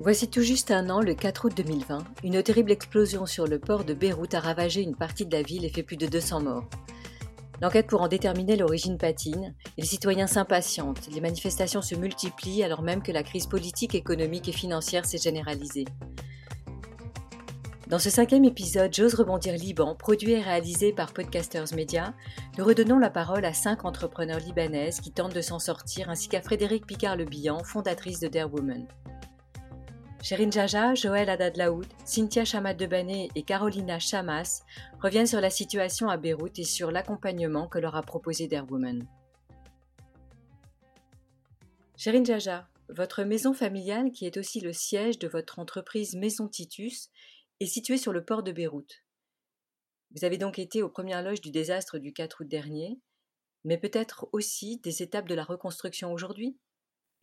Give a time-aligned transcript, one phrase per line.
[0.00, 3.82] Voici tout juste un an, le 4 août 2020, une terrible explosion sur le port
[3.82, 6.68] de Beyrouth a ravagé une partie de la ville et fait plus de 200 morts.
[7.60, 13.02] L'enquête pour en déterminer l'origine patine, les citoyens s'impatientent, les manifestations se multiplient alors même
[13.02, 15.86] que la crise politique, économique et financière s'est généralisée.
[17.88, 22.14] Dans ce cinquième épisode, J'ose rebondir Liban, produit et réalisé par Podcasters Media,
[22.56, 26.40] nous redonnons la parole à cinq entrepreneurs libanaises qui tentent de s'en sortir, ainsi qu'à
[26.40, 27.26] Frédéric Picard-Le
[27.64, 28.86] fondatrice de Dare Woman.
[30.20, 34.62] Sherin Jaja, Joël Haddad-Laoud, Cynthia Chamat Debané et Carolina Chamas
[35.00, 39.06] reviennent sur la situation à Beyrouth et sur l'accompagnement que leur a proposé Dare Woman.
[41.96, 47.10] Sherin Jaja, votre maison familiale, qui est aussi le siège de votre entreprise Maison Titus,
[47.60, 49.04] est située sur le port de Beyrouth.
[50.14, 52.98] Vous avez donc été aux premières loges du désastre du 4 août dernier,
[53.64, 56.58] mais peut-être aussi des étapes de la reconstruction aujourd'hui?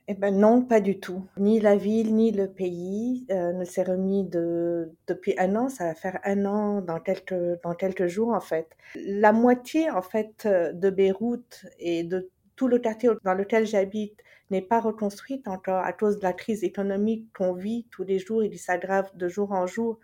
[0.08, 1.28] Eh ben non, pas du tout.
[1.38, 5.68] Ni la ville, ni le pays euh, ne s'est remis de, depuis un an.
[5.68, 8.68] Ça va faire un an dans quelques, dans quelques jours, en fait.
[8.96, 14.20] La moitié, en fait, euh, de Beyrouth et de tout le quartier dans lequel j'habite
[14.52, 18.44] n'est pas reconstruite encore à cause de la crise économique qu'on vit tous les jours
[18.44, 20.00] et qui s'aggrave de jour en jour.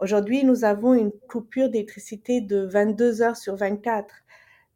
[0.00, 4.06] Aujourd'hui, nous avons une coupure d'électricité de 22 heures sur 24.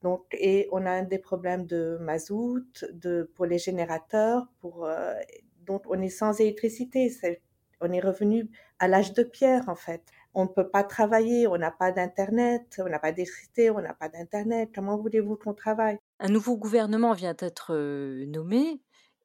[0.03, 5.14] Donc, et on a des problèmes de mazout, de, pour les générateurs, pour, euh,
[5.64, 7.12] donc on est sans électricité.
[7.81, 10.03] on est revenu à l'âge de pierre, en fait.
[10.34, 13.94] On ne peut pas travailler, on n'a pas d'Internet, on n'a pas d'électricité, on n'a
[13.94, 14.71] pas d'Internet.
[14.75, 15.99] Comment voulez-vous qu'on travaille?
[16.19, 18.81] Un nouveau gouvernement vient d'être euh, nommé.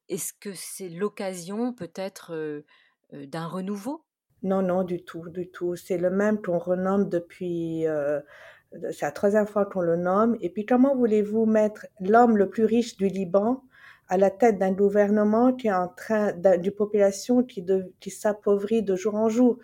[0.09, 2.65] Est-ce que c'est l'occasion peut-être euh,
[3.13, 4.03] d'un renouveau?
[4.43, 5.75] Non, non, du tout, du tout.
[5.75, 7.87] C'est le même qu'on renomme depuis
[8.71, 10.37] c'est la troisième fois qu'on le nomme.
[10.41, 13.63] Et puis comment voulez-vous mettre l'homme le plus riche du Liban
[14.09, 17.63] à la tête d'un gouvernement qui est en train, d'une population qui,
[18.09, 19.57] s'appauvrit de jour en jour?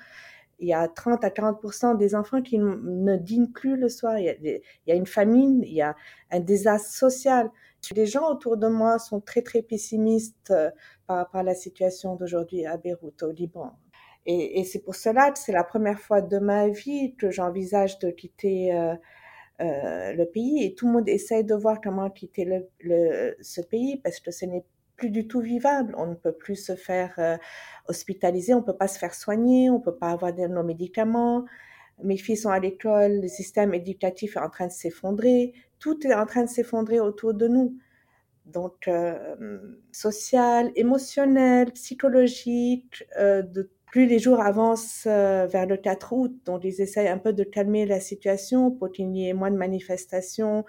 [0.60, 4.18] Il y a 30 à 40% des enfants qui ne dînent plus le soir.
[4.18, 5.96] Il y, a, il y, a, une famine, il y a
[6.32, 7.50] un désastre social.
[7.94, 10.72] Les gens autour de moi sont très, très pessimistes euh,
[11.06, 13.74] par rapport à la situation d'aujourd'hui à Beyrouth, au Liban.
[14.26, 18.00] Et, et c'est pour cela que c'est la première fois de ma vie que j'envisage
[18.00, 18.96] de quitter euh,
[19.62, 20.64] euh, le pays.
[20.64, 24.32] Et tout le monde essaie de voir comment quitter le, le, ce pays parce que
[24.32, 24.64] ce n'est
[24.96, 25.94] plus du tout vivable.
[25.98, 27.38] On ne peut plus se faire euh,
[27.88, 31.46] hospitaliser, on ne peut pas se faire soigner, on ne peut pas avoir nos médicaments.
[32.04, 35.54] Mes filles sont à l'école, le système éducatif est en train de s'effondrer.
[35.80, 37.78] Tout est en train de s'effondrer autour de nous
[38.46, 46.14] donc euh, social, émotionnel, psychologique, euh, de plus les jours avancent euh, vers le 4
[46.14, 49.52] août, donc ils essayent un peu de calmer la situation pour qu'il y ait moins
[49.52, 50.66] de manifestations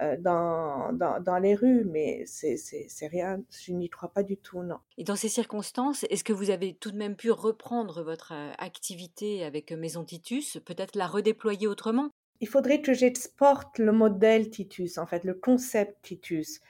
[0.00, 4.62] euh, dans, dans, dans, les rues, mais c'est rien, je n'y crois pas du tout,
[4.62, 4.76] non.
[4.98, 8.52] Et dans ces circonstances, est-ce que vous avez tout de même pu reprendre votre euh,
[8.58, 12.10] activité avec Maison Titus, peut-être la redéployer autrement?
[12.40, 16.60] Il faudrait que j'exporte le modèle Titus, en fait, le concept Titus,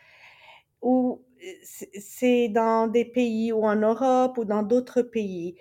[0.80, 1.20] où
[1.92, 5.56] c'est dans des pays ou en Europe ou dans d'autres pays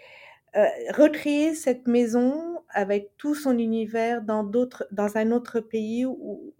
[0.56, 0.66] euh,
[0.98, 6.54] recréer cette maison avec tout son univers dans d'autres, dans un autre pays où,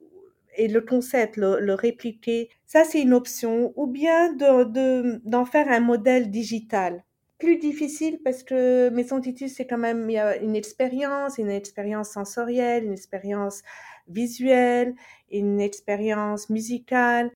[0.56, 5.70] et le concept, le, répliquer, ça c'est une option, ou bien de, de, d'en faire
[5.70, 7.04] un modèle digital.
[7.40, 11.50] Plus difficile parce que Maison Titus, c'est quand même il y a une expérience, une
[11.50, 13.62] expérience sensorielle, une expérience
[14.08, 14.94] visuelle,
[15.32, 17.32] une expérience musicale.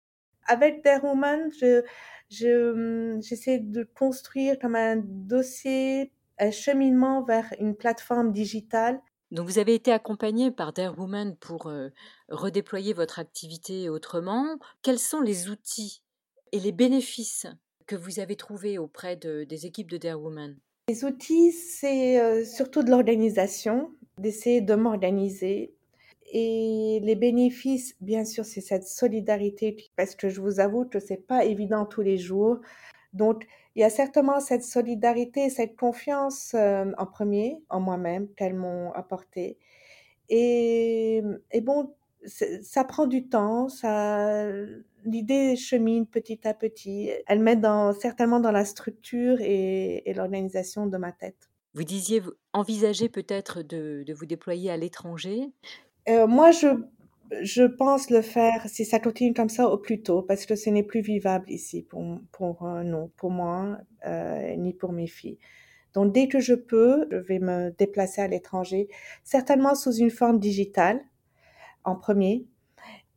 [0.46, 1.84] Avec Dare Woman, je,
[2.30, 9.02] je, j'essaie de construire comme un dossier un cheminement vers une plateforme digitale.
[9.32, 11.90] Donc vous avez été accompagné par Dare Woman pour euh,
[12.30, 14.58] redéployer votre activité autrement.
[14.82, 16.04] Quels sont les outils
[16.52, 17.48] et les bénéfices
[17.88, 20.56] que vous avez trouvés auprès de, des équipes de Dare Woman
[20.90, 25.74] Les outils, c'est euh, surtout de l'organisation, d'essayer de m'organiser.
[26.32, 31.28] Et les bénéfices, bien sûr, c'est cette solidarité, parce que je vous avoue que c'est
[31.28, 32.60] pas évident tous les jours.
[33.14, 33.46] Donc,
[33.76, 38.92] il y a certainement cette solidarité, cette confiance euh, en premier, en moi-même, qu'elles m'ont
[38.94, 39.58] apporté.
[40.30, 41.22] Et,
[41.52, 41.94] et bon,
[42.26, 44.48] ça prend du temps, ça,
[45.06, 47.12] l'idée chemine petit à petit.
[47.28, 51.50] Elle met dans, certainement dans la structure et, l'organisation de ma tête.
[51.74, 52.22] Vous disiez
[52.54, 55.50] envisager peut-être de, de, vous déployer à l'étranger?
[56.08, 56.68] Euh, moi, je,
[57.42, 60.70] je pense le faire si ça continue comme ça au plus tôt, parce que ce
[60.70, 65.40] n'est plus vivable ici pour, pour nous, pour moi, euh, ni pour mes filles.
[65.94, 68.88] Donc, dès que je peux, je vais me déplacer à l'étranger,
[69.24, 71.02] certainement sous une forme digitale
[71.84, 72.46] en premier,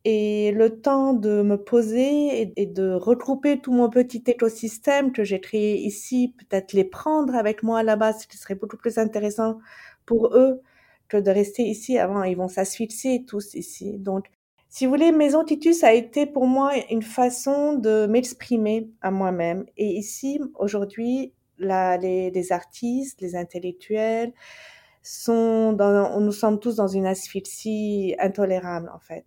[0.04, 5.40] et le temps de me poser et, de regrouper tout mon petit écosystème que j'ai
[5.40, 9.58] créé ici, peut-être les prendre avec moi là-bas, ce serait beaucoup plus intéressant
[10.04, 10.62] pour eux
[11.08, 12.23] que de rester ici avant.
[12.23, 13.99] Ils vont s'asphyxier tous ici.
[13.99, 14.26] Donc,
[14.69, 19.64] si vous voulez, Maison Titus a été pour moi une façon de m'exprimer à moi-même.
[19.76, 24.32] Et ici, aujourd'hui, les, les artistes, les intellectuels,
[25.06, 29.25] sont dans, nous sommes tous dans une asphyxie intolérable en fait.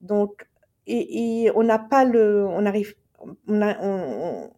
[0.00, 0.48] Donc,
[0.86, 4.50] et, on n'a pas le, on arrive, on on,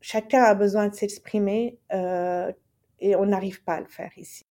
[0.00, 2.52] chacun a besoin de s'exprimer euh,
[3.00, 4.46] et on n'arrive pas à le faire ici.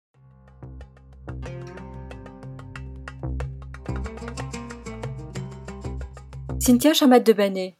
[6.59, 7.75] Cynthia Chamat de Banet,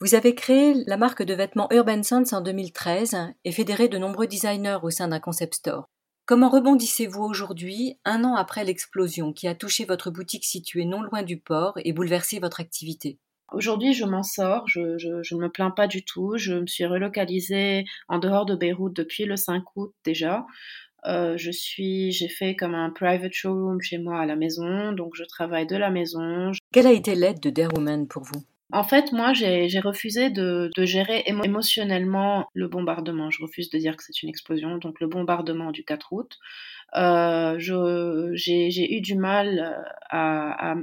[0.00, 4.26] vous avez créé la marque de vêtements Urban Sense en 2013 et fédéré de nombreux
[4.26, 5.88] designers au sein d'un concept store.
[6.26, 11.22] Comment rebondissez-vous aujourd'hui, un an après l'explosion qui a touché votre boutique située non loin
[11.22, 13.18] du port et bouleversé votre activité?
[13.52, 16.36] Aujourd'hui, je m'en sors, je, ne me plains pas du tout.
[16.36, 20.46] Je me suis relocalisée en dehors de Beyrouth depuis le 5 août déjà.
[21.06, 25.14] Euh, je suis, j'ai fait comme un private showroom chez moi à la maison, donc
[25.14, 26.52] je travaille de la maison.
[26.72, 28.42] Quelle a été l'aide de Dare Woman pour vous?
[28.74, 33.30] En fait, moi, j'ai refusé de, gérer émotionnellement le bombardement.
[33.30, 34.78] Je refuse de dire que c'est une explosion.
[34.78, 36.38] Donc, le bombardement du 4 août,
[36.96, 40.74] euh, j'ai eu du mal euh, à,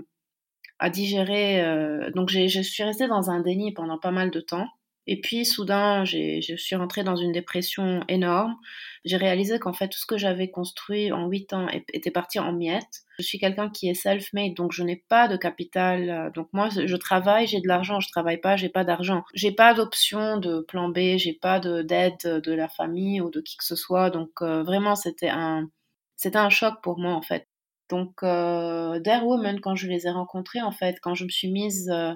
[0.80, 1.62] à, digérer.
[1.66, 4.68] Euh, donc, je suis restée dans un déni pendant pas mal de temps.
[5.12, 8.56] Et puis, soudain, je suis rentrée dans une dépression énorme.
[9.04, 12.54] J'ai réalisé qu'en fait, tout ce que j'avais construit en huit ans était parti en
[12.54, 13.02] miettes.
[13.20, 16.32] Je suis quelqu'un qui est self-made, donc je n'ai pas de capital.
[16.34, 19.26] Donc moi, je travaille, j'ai de l'argent, je travaille pas, j'ai pas d'argent.
[19.34, 23.58] J'ai pas d'option de plan B, j'ai pas d'aide de, la famille ou de qui
[23.58, 24.12] que ce soit.
[24.12, 25.68] Donc euh, vraiment, c'était un,
[26.16, 27.50] c'était un choc pour moi en fait.
[27.90, 31.52] Donc euh, Dare Women, quand je les ai rencontrés en fait, quand je me suis
[31.52, 32.14] mise euh,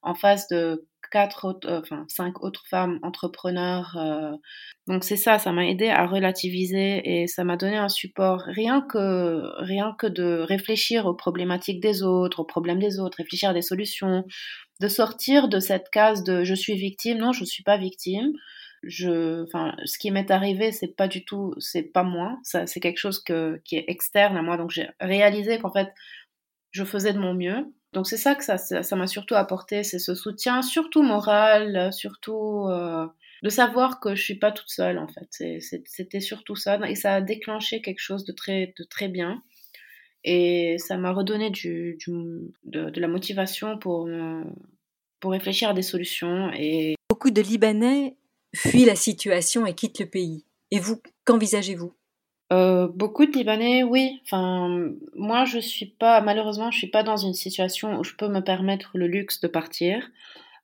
[0.00, 3.96] en face de quatre autres, euh, enfin cinq autres femmes entrepreneurs.
[3.98, 4.32] Euh.
[4.86, 8.42] donc c'est ça, ça m'a aidé à relativiser et ça m'a donné un support.
[8.46, 13.50] Rien que rien que de réfléchir aux problématiques des autres, aux problèmes des autres, réfléchir
[13.50, 14.24] à des solutions,
[14.80, 17.18] de sortir de cette case de je suis victime.
[17.18, 18.32] Non, je suis pas victime.
[18.82, 22.38] Je, enfin, ce qui m'est arrivé, c'est pas du tout, c'est pas moi.
[22.44, 24.56] Ça, c'est quelque chose qui est externe à moi.
[24.56, 25.88] Donc j'ai réalisé qu'en fait,
[26.72, 30.14] je faisais de mon mieux donc c'est ça que ça m'a surtout apporté, c'est ce
[30.14, 33.06] soutien, surtout moral, surtout euh,
[33.42, 35.60] de savoir que je suis pas toute seule en fait.
[35.60, 39.42] C'était surtout ça et ça a déclenché quelque chose de très de très bien
[40.22, 42.12] et ça m'a redonné du, du
[42.64, 44.08] de, de, la motivation pour
[45.18, 48.16] pour réfléchir à des solutions et beaucoup de Libanais
[48.54, 50.44] fuient la situation et quittent le pays.
[50.70, 51.92] Et vous, qu'envisagez-vous?
[52.52, 54.20] Euh, beaucoup de Libanais, oui.
[54.24, 58.28] Enfin, moi, je suis pas, malheureusement, je suis pas dans une situation où je peux
[58.28, 60.10] me permettre le luxe de partir.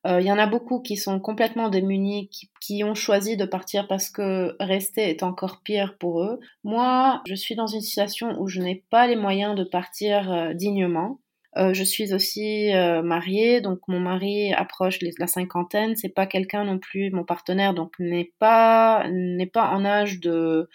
[0.07, 2.29] Euh, il y en a beaucoup qui sont complètement démunis,
[2.61, 6.41] qui, ont choisi de partir parce que rester est encore pire pour eux.
[6.65, 10.55] Moi, je suis dans une situation où je n'ai pas les moyens de partir euh,
[10.55, 11.21] dignement.
[11.57, 12.71] je suis aussi
[13.03, 15.97] mariée, donc mon mari approche la cinquantaine.
[15.97, 20.69] C'est pas quelqu'un non plus, mon partenaire, donc n'est pas n'est pas en âge de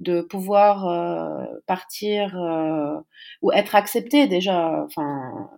[0.00, 2.96] de pouvoir euh, partir euh,
[3.42, 4.84] ou être accepté déjà.
[4.84, 5.50] Enfin,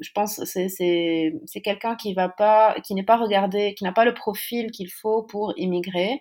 [0.00, 3.92] je pense c'est c'est c'est quelqu'un qui va pas qui n'est pas regardé, qui n'a
[3.92, 6.20] pas le profil qu'il faut pour immigrer,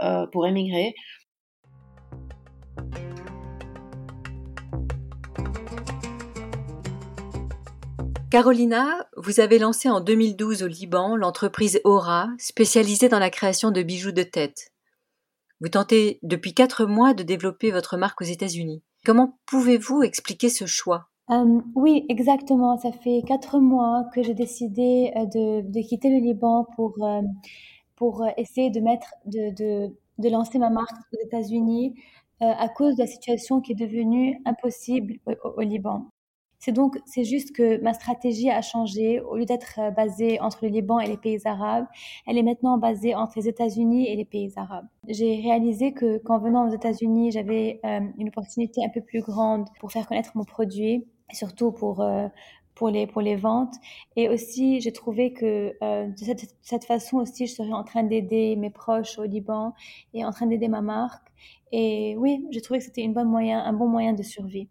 [0.00, 0.94] euh, pour émigrer.
[8.30, 13.82] Carolina, vous avez lancé en 2012 au Liban l'entreprise Aura, spécialisée dans la création de
[13.82, 14.72] bijoux de tête.
[15.60, 18.82] Vous tentez depuis quatre mois de développer votre marque aux États-Unis.
[19.04, 21.08] Comment pouvez-vous expliquer ce choix?
[21.30, 22.76] Euh, Oui, exactement.
[22.76, 27.22] Ça fait quatre mois que j'ai décidé euh, de, quitter le Liban pour, euh,
[27.96, 31.94] pour essayer de, mettre, de, de, de lancer ma marque aux États-Unis
[32.40, 36.10] à cause de la situation qui est devenue impossible au Liban.
[36.66, 39.20] C'est donc, c'est juste que ma stratégie a changé.
[39.20, 41.86] Au lieu d'être euh, basée entre le Liban et les pays arabes,
[42.26, 44.88] elle est maintenant basée entre les États-Unis et les pays arabes.
[45.06, 49.68] J'ai réalisé que qu'en venant aux États-Unis, j'avais euh, une opportunité un peu plus grande
[49.78, 52.04] pour faire connaître mon produit surtout pour
[52.74, 53.74] pour les pour les ventes.
[54.16, 58.56] Et aussi, j'ai trouvé que de cette, cette façon aussi, je serais en train d'aider
[58.56, 59.72] mes proches au Liban
[60.14, 61.28] et en train d'aider ma marque.
[61.70, 64.68] Et oui, j'ai trouvé que c'était une bonne moyen, un bon moyen de survie.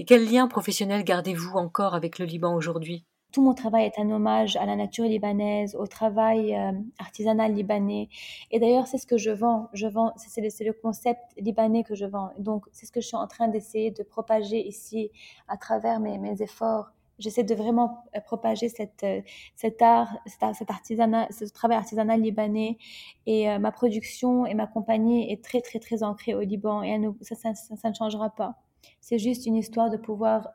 [0.00, 3.04] Et quel lien professionnel gardez-vous encore avec le Liban aujourd'hui?
[3.32, 8.08] Tout mon travail est un hommage à la nature libanaise, au travail euh, artisanal libanais.
[8.50, 9.68] Et d'ailleurs, c'est ce que je vends.
[9.74, 12.30] Je vends, c'est le, le, concept libanais que je vends.
[12.38, 15.10] Donc, c'est ce que je suis en train d'essayer de propager ici
[15.48, 16.92] à travers mes, efforts.
[17.18, 18.68] J'essaie de vraiment euh, propager
[19.04, 19.20] euh,
[19.54, 22.78] cet art, cet, artisanat, ce travail artisanal libanais.
[23.26, 26.82] Et ma production et ma compagnie est très, très, très ancrée au Liban.
[26.82, 28.56] Et ça, ne changera pas.
[29.00, 30.48] C'est juste une histoire de pouvoir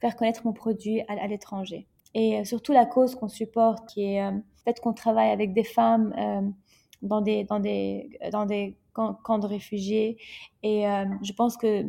[0.00, 4.22] faire connaître mon produit à l'étranger et euh, surtout la cause qu'on supporte, qui est
[4.22, 6.48] euh, le fait qu'on travaille avec des femmes euh,
[7.02, 10.16] dans des, dans des, dans des camps, de réfugiés.
[10.62, 10.84] Et
[11.22, 11.84] je pense que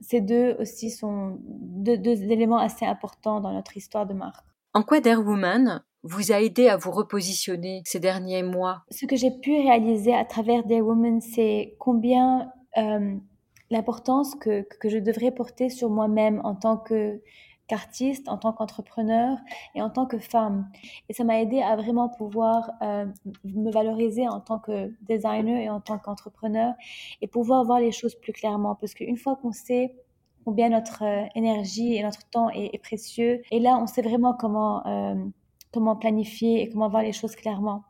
[0.00, 4.44] ces deux aussi sont deux, deux, éléments assez importants dans notre histoire de marque.
[4.74, 8.82] En quoi Dare Woman vous a aidé à vous repositionner ces derniers mois?
[8.90, 12.52] Ce que j'ai pu réaliser à travers Dare Woman, c'est combien
[13.72, 17.20] l'importance que, que je devrais porter sur moi-même en tant que
[17.68, 19.38] qu'artiste, en tant qu'entrepreneur
[19.74, 20.68] et en tant que femme.
[21.08, 23.06] Et ça m'a aidé à vraiment pouvoir euh,
[23.44, 26.74] me valoriser en tant que designer et en tant qu'entrepreneur
[27.22, 28.74] et pouvoir voir les choses plus clairement.
[28.74, 29.96] Parce qu'une fois qu'on sait
[30.44, 34.86] combien notre euh, énergie et notre temps est, précieux, et là, on sait vraiment comment,
[34.86, 35.14] euh,
[35.72, 37.84] comment planifier et comment voir les choses clairement.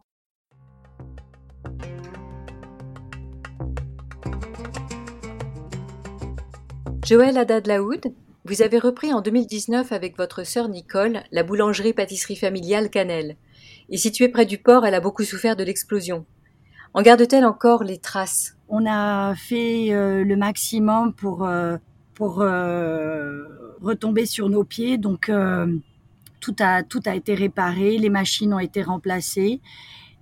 [7.13, 8.15] Joël Haddad Laoud,
[8.47, 13.37] vous avez repris en 2019 avec votre sœur Nicole la boulangerie-pâtisserie familiale Canel.
[13.91, 16.25] Et située près du port, elle a beaucoup souffert de l'explosion.
[16.95, 18.57] En garde-t-elle encore les traces?
[18.71, 21.77] On a fait euh, le maximum pour, euh,
[22.15, 23.45] pour euh,
[23.83, 24.97] retomber sur nos pieds.
[24.97, 25.31] Donc
[26.41, 29.61] tout, a, tout a été réparé, les machines ont été remplacées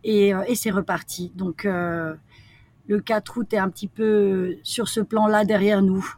[0.02, 1.30] et, et c'est reparti.
[1.36, 6.16] Donc le 4 août est un petit peu sur ce plan-là derrière nous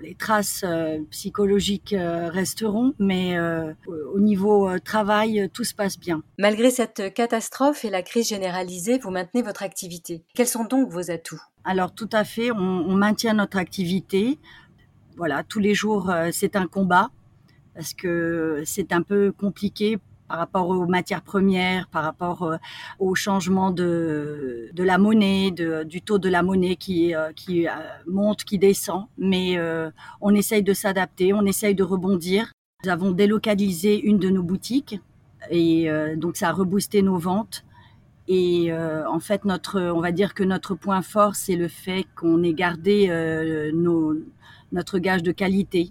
[0.00, 3.72] les traces euh, psychologiques euh, resteront, mais euh,
[4.12, 6.22] au niveau travail, tout se passe bien.
[6.38, 10.22] Malgré cette catastrophe et la crise généralisée, vous maintenez votre activité.
[10.34, 11.40] Quels sont donc vos atouts?
[11.64, 14.38] Alors tout à fait, on, on, maintient notre activité.
[15.16, 17.10] Voilà, tous les jours, c'est un combat
[17.74, 22.56] parce que c'est un peu compliqué par rapport aux matières premières, par rapport euh,
[22.98, 27.72] au changement de, de la monnaie, du taux de la monnaie qui, euh, qui euh,
[28.06, 29.06] monte, qui descend.
[29.16, 29.58] Mais
[30.20, 32.52] on essaye de s'adapter, on essaye de rebondir.
[32.84, 35.00] Nous avons délocalisé une de nos boutiques
[35.50, 37.64] et donc ça a reboosté nos ventes.
[38.28, 42.42] Et en fait, notre, on va dire que notre point fort, c'est le fait qu'on
[42.42, 43.08] ait gardé
[43.74, 44.14] nos,
[44.72, 45.90] notre gage de qualité.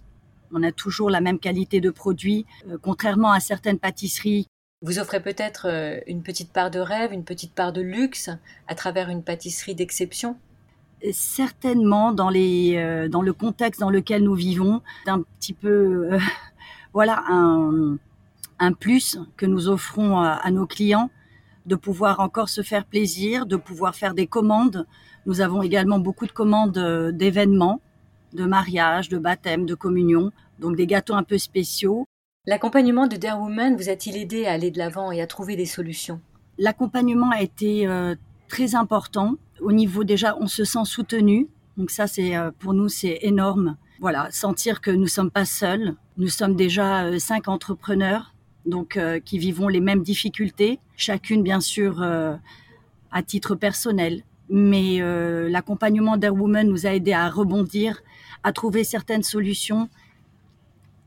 [0.52, 4.48] On a toujours la même qualité de produit, euh, contrairement à certaines pâtisseries.
[4.82, 8.30] Vous offrez peut-être euh, une petite part de rêve, une petite part de luxe
[8.68, 10.38] à travers une pâtisserie d'exception?
[11.04, 16.10] Euh, Certainement, dans, les, dans le contexte dans lequel nous vivons, un petit peu,
[16.94, 17.98] voilà, un,
[18.60, 21.10] un, plus que nous offrons à, à nos clients,
[21.66, 24.88] de pouvoir encore se faire plaisir, de pouvoir faire des commandes.
[25.26, 27.82] Nous avons également beaucoup de commandes d'événements
[28.38, 32.06] de mariage, de baptême, de communion, donc des gâteaux un peu spéciaux.
[32.46, 35.66] L'accompagnement de Dare Woman vous a-t-il aidé à aller de l'avant et à trouver des
[35.66, 36.22] solutions?
[36.58, 38.16] L'accompagnement a été euh,
[38.48, 39.36] très important.
[39.60, 41.48] Au niveau déjà, on se sent soutenu.
[41.76, 43.76] Donc ça, c'est euh, pour nous, c'est énorme.
[44.00, 45.96] Voilà, sentir que nous sommes pas seuls.
[46.18, 48.34] Nous sommes déjà euh, cinq entrepreneurs,
[48.66, 54.24] donc qui vivons les mêmes difficultés, chacune bien sûr à titre personnel.
[54.50, 55.00] Mais
[55.50, 58.02] l'accompagnement Dare Woman nous a aidé à rebondir,
[58.44, 59.90] à trouver certaines solutions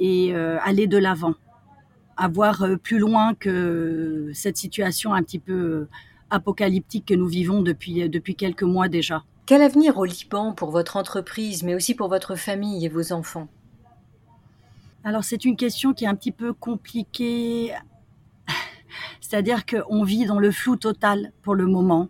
[0.01, 1.35] et euh, aller de l'avant,
[2.17, 5.89] à voir euh, plus loin que cette situation un petit peu euh,
[6.31, 9.25] apocalyptique que nous vivons depuis, depuis quelques mois déjà.
[9.47, 13.49] Quel avenir au Liban pour votre entreprise, mais aussi pour votre famille et vos enfants?
[15.05, 17.73] Alors c'est une question qui est un petit peu compliquée.
[19.21, 22.09] C'est-à-dire qu'on vit dans le flou total pour le moment.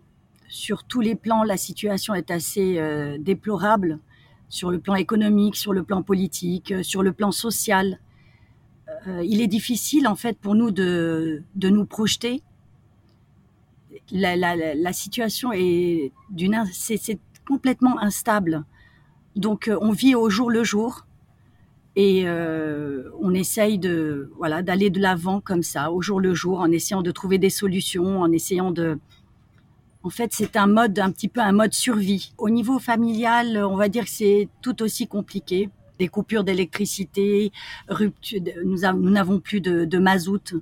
[0.51, 2.77] Sur tous les plans, la situation est assez
[3.19, 3.99] déplorable
[4.51, 7.99] sur le plan économique, sur le plan politique, euh, sur le plan social.
[9.07, 12.43] Euh, il est difficile en fait pour nous de, de nous projeter.
[14.11, 18.65] La, la, situation est d'une, c'est, complètement instable.
[19.37, 21.05] Donc euh, on vit au jour le jour
[21.95, 26.59] et euh, on essaye de voilà d'aller de l'avant comme ça au jour le jour
[26.59, 28.99] en essayant de trouver des solutions, en essayant de
[30.03, 32.33] en fait, c'est un mode, un petit peu un mode survie.
[32.37, 35.69] Au niveau familial, on va dire que c'est tout aussi compliqué.
[35.99, 37.51] des coupures d'électricité,
[38.65, 40.55] nous n'avons plus de, de, mazout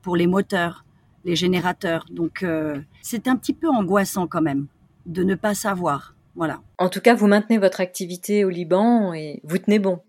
[0.00, 0.86] pour les moteurs,
[1.26, 2.06] les générateurs.
[2.10, 4.68] Donc euh, c'est un petit peu angoissant quand même
[5.04, 6.14] de ne pas savoir.
[6.34, 6.62] Voilà.
[6.78, 10.00] En tout cas, vous maintenez votre activité au Liban et vous tenez bon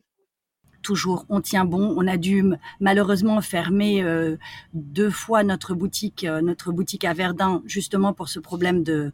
[0.87, 1.93] toujours, on tient bon.
[1.97, 2.45] On a dû
[2.79, 4.37] malheureusement fermer euh,
[4.73, 9.11] deux fois notre boutique, euh, notre boutique à Verdun, justement pour ce problème de,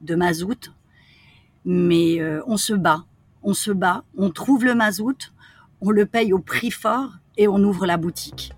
[0.00, 0.72] de mazout.
[1.64, 3.04] Mais euh, on se bat,
[3.44, 5.32] on se bat, on trouve le mazout,
[5.80, 8.52] on le paye au prix fort et on ouvre la boutique.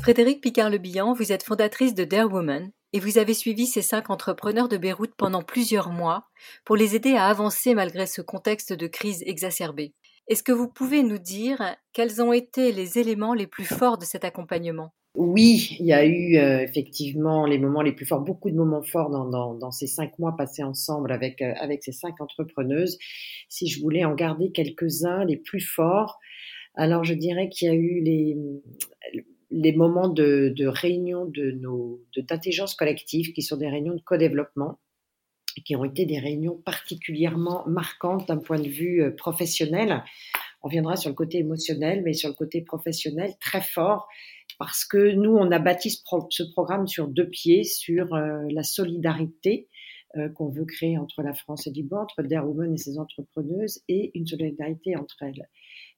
[0.00, 0.78] Frédéric Picard-Le
[1.16, 5.14] vous êtes fondatrice de Dare Woman, et vous avez suivi ces cinq entrepreneurs de Beyrouth
[5.16, 6.28] pendant plusieurs mois
[6.64, 9.94] pour les aider à avancer malgré ce contexte de crise exacerbée.
[10.28, 11.60] Est-ce que vous pouvez nous dire
[11.92, 14.94] quels ont été les éléments les plus forts de cet accompagnement?
[15.16, 18.82] Oui, il y a eu euh, effectivement les moments les plus forts, beaucoup de moments
[18.82, 22.96] forts dans, ces cinq mois passés ensemble avec, euh, avec ces cinq entrepreneuses.
[23.48, 26.20] Si je voulais en garder quelques-uns, les plus forts,
[26.76, 28.36] alors je dirais qu'il y a eu les,
[29.54, 34.80] les moments de, réunion de nos d'intelligence collective, qui sont des réunions de co-développement,
[35.64, 40.02] qui ont été des réunions particulièrement marquantes d'un point de vue euh, professionnel.
[40.62, 44.08] On viendra sur le côté émotionnel, mais sur le côté professionnel, très fort,
[44.58, 49.68] parce que nous, on a bâti ce, programme sur deux pieds, sur euh, la solidarité
[50.16, 52.98] euh, qu'on veut créer entre la France et le Liban, entre Dare Woman et ses
[52.98, 55.48] entrepreneuses, et une solidarité entre elles.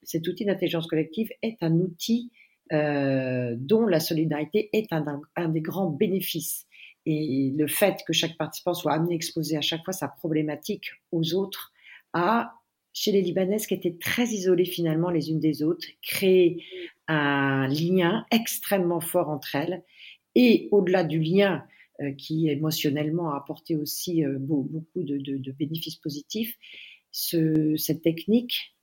[0.03, 2.31] Cet outil d'intelligence collective est un outil
[2.73, 6.67] euh, dont la solidarité est un, des grands bénéfices.
[7.05, 10.91] Et le fait que chaque participant soit amené à exposer à chaque fois sa problématique
[11.13, 11.73] aux autres
[12.13, 12.55] a,
[12.93, 16.65] chez les Libanaises qui étaient très isolées finalement les unes des autres, créé
[17.07, 19.85] un lien extrêmement fort entre elles.
[20.35, 21.65] Et au-delà du lien
[22.03, 26.59] euh, qui émotionnellement a apporté aussi euh, beaucoup de, de, de, bénéfices positifs,
[27.11, 28.75] ce, cette technique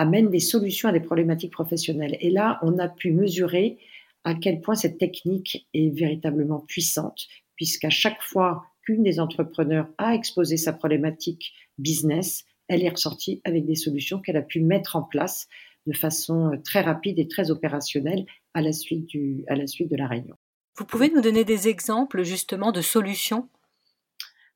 [0.00, 2.16] amène des solutions à des problématiques professionnelles.
[2.20, 3.76] Et là, on a pu mesurer
[4.24, 10.14] à quel point cette technique est véritablement puissante, puisqu'à chaque fois qu'une des entrepreneurs a
[10.14, 15.02] exposé sa problématique business, elle est ressortie avec des solutions qu'elle a pu mettre en
[15.02, 15.48] place
[15.86, 18.24] de façon très rapide et très opérationnelle
[18.54, 20.36] à la suite, du, à la suite de la réunion.
[20.78, 23.50] Vous pouvez nous donner des exemples justement de solutions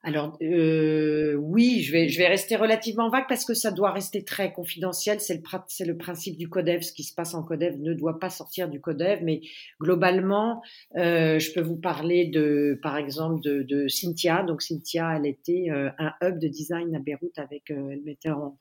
[0.06, 5.18] alors euh, oui, je vais, rester relativement vague parce que ça doit rester très confidentiel.
[5.18, 6.82] C'est le, principe du codev.
[6.82, 9.20] Ce qui se passe en codev ne doit pas sortir du codev.
[9.22, 9.40] Mais
[9.80, 10.62] globalement,
[10.96, 14.42] euh, je peux vous parler de, par exemple, de, Cynthia.
[14.42, 18.58] Donc Cynthia, elle était euh, un hub de design à Beyrouth avec, elle mettait en,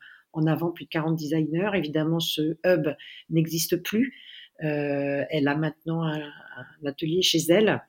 [0.48, 1.72] avant plus de 40 designers.
[1.74, 2.88] Évidemment, ce hub
[3.30, 4.16] n'existe plus.
[4.60, 6.22] Elle a maintenant un
[6.86, 7.82] atelier chez elle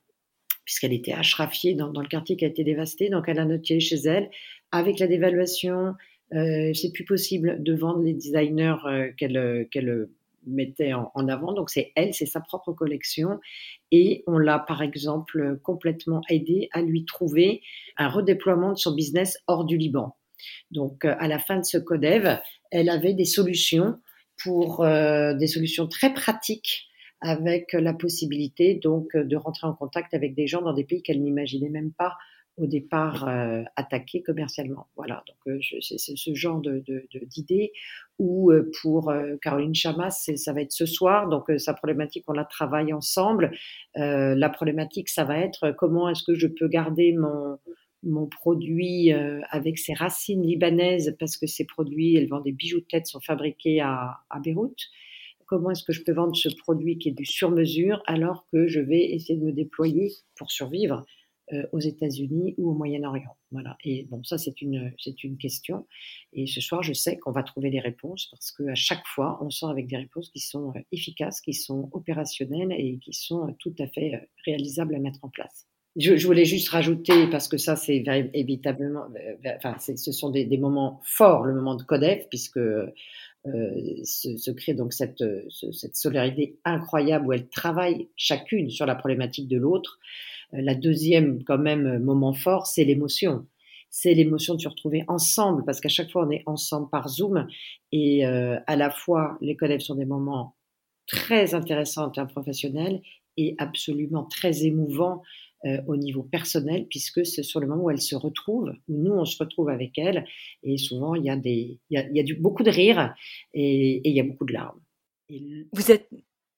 [0.65, 3.11] puisqu'elle était ashrafiée dans, le quartier qui a été dévasté.
[3.11, 4.31] Donc, elle a noté chez elle.
[4.73, 5.95] Avec la dévaluation,
[6.33, 10.09] euh, c'est plus possible de vendre les designers euh, qu'elle qu'elle
[10.47, 11.53] mettait en, avant.
[11.53, 13.41] Donc, c'est elle, c'est sa propre collection.
[13.91, 17.63] Et on l'a, par exemple, complètement aidé à lui trouver
[17.97, 20.17] un redéploiement de son business hors du Liban.
[20.71, 22.39] Donc, euh, à la fin de ce codev,
[22.71, 23.99] elle avait des solutions
[24.43, 26.89] pour euh, des solutions très pratiques
[27.25, 31.23] avec la possibilité donc de rentrer en contact avec des gens dans des pays qu'elle
[31.23, 32.19] n'imaginait même pas
[32.59, 34.87] au départ euh, attaquer commercialement.
[34.95, 36.85] Voilà, donc euh, c'est ce genre de,
[37.25, 37.73] d'idée
[38.19, 42.33] où euh, pour euh, Caroline Chamas, ça va être ce soir, donc sa problématique, on
[42.33, 43.53] la travaille ensemble.
[43.97, 47.17] la problématique, ça va être comment est-ce que je peux garder
[48.03, 49.13] mon produit
[49.51, 53.21] avec ses racines libanaises parce que ces produits, elle vend des bijoux de tête, sont
[53.21, 54.91] fabriqués à Beyrouth
[55.47, 58.81] comment est-ce que je peux vendre ce produit qui est du sur-mesure alors que je
[58.81, 61.05] vais essayer de me déployer pour survivre
[61.53, 63.37] euh, aux États-Unis ou au Moyen-Orient?
[63.51, 63.77] Voilà.
[63.85, 64.93] Et bon, ça c'est une
[65.39, 65.87] question.
[66.33, 69.39] Et ce soir, je sais qu'on va trouver les réponses parce que à chaque fois,
[69.43, 73.49] on sort avec des réponses qui sont euh, efficaces, qui sont opérationnelles et qui sont
[73.49, 75.67] euh, tout à fait réalisables à mettre en place.
[75.97, 78.03] Je, je, voulais juste rajouter, parce que ça, c'est
[78.35, 79.07] évitablement,
[79.57, 82.91] enfin, ce sont des, des, moments forts, le moment de Codef, puisque euh,
[84.05, 85.23] se, se, crée donc cette,
[85.73, 90.01] cette solidarité incroyable où elles travaillent chacune sur la problématique de l'autre.
[90.55, 93.47] Euh, la deuxième, quand même, moment fort, c'est l'émotion.
[93.91, 97.47] C'est l'émotion de se retrouver ensemble, parce qu'à chaque fois, on est ensemble par Zoom.
[97.93, 100.57] Et euh, à la fois, les collègues sont des moments
[101.07, 103.03] très intéressants en termes professionnels
[103.37, 105.23] et absolument très émouvants
[105.67, 109.13] euh, au niveau personnel, puisque c'est sur le moment où elle se retrouve, où nous
[109.13, 110.27] on se retrouve avec elle,
[110.63, 112.71] et souvent il y a, des, il y a, il y a du, beaucoup de
[112.71, 113.15] rire
[113.53, 114.81] et, et, il y a beaucoup de larmes.
[115.29, 116.09] Et vous êtes,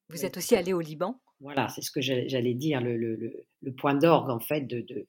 [0.09, 1.21] vous êtes aussi allé au Liban?
[1.40, 5.07] Voilà, c'est ce que j'allais dire, le, le, le, point d'orgue en fait de, de,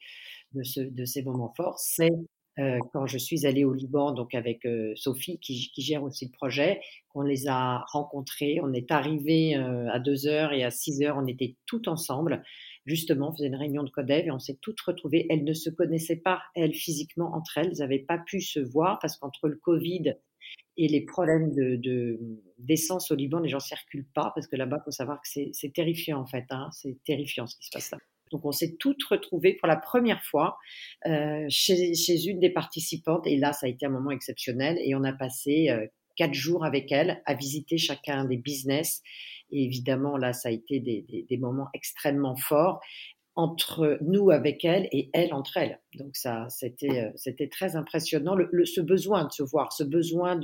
[0.53, 2.11] de, ce, de ces moments forts, c'est
[2.59, 6.25] euh, quand je suis allée au Liban, donc avec euh, Sophie qui, qui, gère aussi
[6.25, 8.59] le projet, qu'on les a rencontrés.
[8.63, 12.43] On est arrivé euh, à 2 heures et à 6 heures, on était tout ensemble.
[12.87, 15.27] Justement, faisait une réunion de Codev et on s'est toutes retrouvées.
[15.29, 17.67] Elles ne se connaissaient pas, elles, physiquement, entre elles.
[17.73, 20.15] Elles n'avaient pas pu se voir parce qu'entre le Covid
[20.77, 22.17] et les problèmes de,
[22.59, 25.73] d'essence au Liban, les gens circulent pas parce que là-bas, faut savoir que c'est, c'est
[25.73, 26.45] terrifiant en fait.
[26.49, 26.69] Hein.
[26.71, 27.97] C'est terrifiant ce qui se passe là.
[28.31, 30.57] Donc on s'est toutes retrouvées pour la première fois
[31.05, 34.95] euh, chez, chez, une des participantes et là ça a été un moment exceptionnel et
[34.95, 39.01] on a passé euh, quatre jours avec elle à visiter chacun des business
[39.51, 42.81] et évidemment là ça a été des, moments extrêmement forts
[43.35, 45.79] entre nous avec elle et elle entre elles.
[45.93, 48.35] Donc ça, c'était euh, c'était très impressionnant.
[48.65, 50.39] Ce besoin de se voir, ce besoin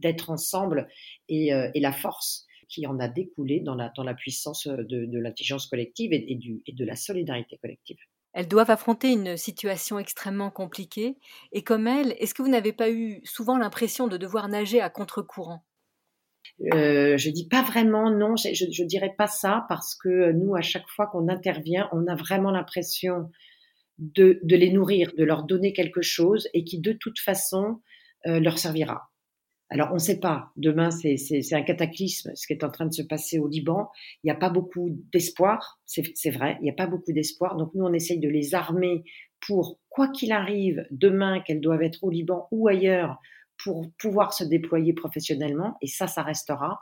[0.00, 0.88] d'être ensemble
[1.28, 4.82] et, euh, et, la force qui en a découlé dans la, dans la puissance euh,
[4.82, 6.38] de, l'intelligence collective et
[6.72, 7.98] de la solidarité collective.
[8.38, 11.16] Elles doivent affronter une situation extrêmement compliquée.
[11.50, 14.90] Et comme elles, est-ce que vous n'avez pas eu souvent l'impression de devoir nager à
[14.90, 15.64] contre-courant?
[16.72, 20.54] Euh, je dis pas vraiment non, je, je, je, dirais pas ça parce que nous,
[20.54, 23.28] à chaque fois qu'on intervient, on a vraiment l'impression
[23.98, 27.82] de, de, les nourrir, de leur donner quelque chose et qui de toute façon
[28.28, 29.10] euh, leur servira.
[29.70, 30.50] Alors, on ne sait pas.
[30.56, 33.88] Demain, c'est un cataclysme, ce qui est en train de se passer au Liban.
[34.22, 37.56] Il n'y a pas beaucoup d'espoir, c'est vrai, il n'y a pas beaucoup d'espoir.
[37.56, 39.04] Donc, nous, on essaye de les armer
[39.46, 43.18] pour, quoi qu'il arrive, demain, qu'elles doivent être au Liban ou ailleurs,
[43.62, 45.76] pour pouvoir se déployer professionnellement.
[45.82, 46.78] Et ça, ça restera,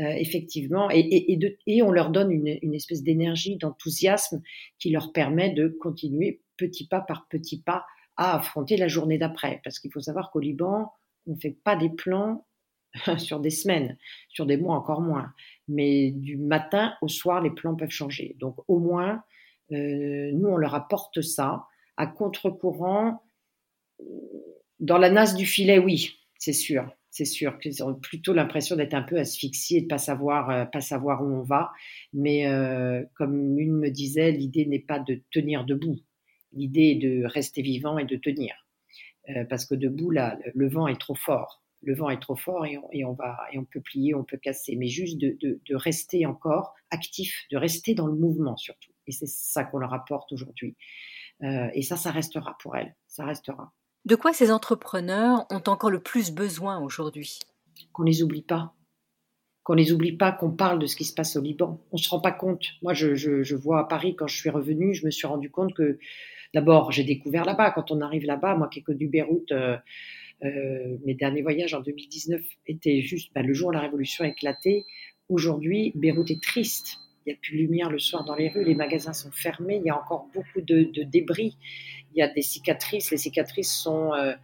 [0.00, 0.90] euh, effectivement.
[0.90, 4.42] Et, et, et, de, et, on leur donne une, une espèce d'énergie, d'enthousiasme
[4.78, 7.86] qui leur permet de continuer petit pas par petit pas
[8.16, 9.60] à affronter la journée d'après.
[9.64, 10.92] Parce qu'il faut savoir qu'au Liban,
[11.28, 12.46] on ne fait pas des plans
[13.18, 13.96] sur des semaines,
[14.28, 15.32] sur des mois encore moins.
[15.68, 18.36] Mais du matin au soir, les plans peuvent changer.
[18.40, 19.22] Donc au moins,
[19.72, 21.66] euh, nous, on leur apporte ça.
[21.96, 23.22] À contre-courant,
[24.80, 26.90] dans la nasse du filet, oui, c'est sûr.
[27.10, 30.80] C'est sûr qu'ils ont plutôt l'impression d'être un peu asphyxiés, de pas savoir, euh, pas
[30.80, 31.72] savoir où on va.
[32.12, 35.98] Mais euh, comme une me disait, l'idée n'est pas de tenir debout.
[36.52, 38.54] L'idée est de rester vivant et de tenir.
[39.30, 41.62] Euh, parce que debout, là, le vent est trop fort.
[41.82, 44.24] Le vent est trop fort et on, et on, va et on peut plier, on
[44.24, 44.74] peut casser.
[44.76, 48.90] Mais juste de, de, de rester encore actif, de rester dans le mouvement surtout.
[49.06, 50.76] Et c'est ça qu'on leur apporte aujourd'hui.
[51.42, 52.96] Euh, et ça, ça restera pour elles.
[53.06, 53.72] Ça restera.
[54.04, 57.38] De quoi ces entrepreneurs ont encore le plus besoin aujourd'hui?
[57.92, 58.74] Qu'on les oublie pas.
[59.62, 61.80] Qu'on les oublie pas, qu'on parle de ce qui se passe au Liban.
[61.92, 62.64] On se rend pas compte.
[62.82, 65.50] Moi, je, je, je vois à Paris quand je suis revenue, je me suis rendu
[65.50, 65.98] compte que
[66.54, 67.72] D'abord, j'ai découvert là-bas.
[67.72, 69.76] Quand on arrive là-bas, moi qui ai connu Beyrouth, euh,
[70.44, 74.28] euh, mes derniers voyages en 2019 étaient juste bah, le jour où la révolution a
[74.28, 74.86] éclaté.
[75.28, 76.98] Aujourd'hui, Beyrouth est triste.
[77.26, 79.76] Il n'y a plus de lumière le soir dans les rues, les magasins sont fermés,
[79.76, 81.58] il y a encore beaucoup de, débris,
[82.14, 83.10] il y a des cicatrices.
[83.10, 84.34] Les cicatrices sont euh,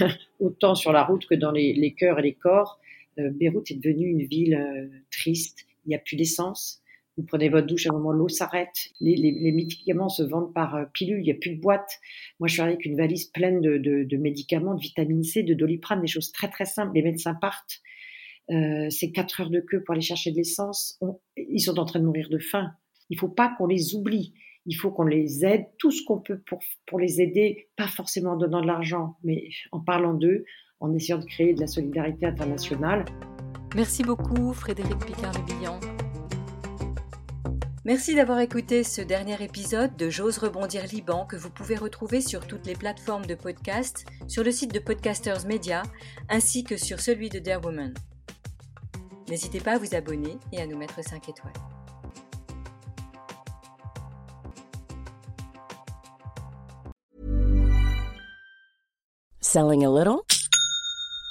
[0.40, 2.80] autant sur la route que dans les, cœurs et les corps.
[3.18, 5.66] Beyrouth est devenue une ville triste.
[5.84, 6.79] Il n'y a plus d'essence,
[7.20, 8.88] vous prenez votre douche, à un moment, l'eau s'arrête.
[9.00, 11.98] Les, médicaments se vendent par euh, pilule, il n'y a plus de boîte.
[12.38, 16.06] Moi, je suis avec une valise pleine de, médicaments, de vitamine C, de doliprane, des
[16.06, 16.92] choses très très simples.
[16.94, 17.80] Les médecins partent.
[18.50, 20.98] Euh, c'est quatre heures de queue pour aller chercher de l'essence.
[21.36, 22.72] Ils sont en train de mourir de faim.
[23.10, 24.32] Il ne faut pas qu'on les oublie.
[24.66, 28.32] Il faut qu'on les aide, tout ce qu'on peut pour, pour les aider, pas forcément
[28.32, 30.44] en donnant de l'argent, mais en parlant d'eux,
[30.80, 33.04] en essayant de créer de la solidarité internationale.
[33.74, 35.80] Merci beaucoup, Frédéric Picard-Lebillan.
[37.90, 42.46] Merci d'avoir écouté ce dernier épisode de J'ose rebondir Liban que vous pouvez retrouver sur
[42.46, 45.82] toutes les plateformes de podcast, sur le site de Podcasters Media,
[46.28, 47.92] ainsi que sur celui de Dear Woman.
[49.28, 51.52] N'hésitez pas à vous abonner et à nous mettre 5 étoiles.
[59.40, 60.22] Selling a little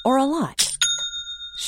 [0.04, 0.69] or a lot?